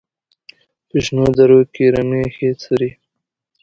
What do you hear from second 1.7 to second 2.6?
کې رمې ښې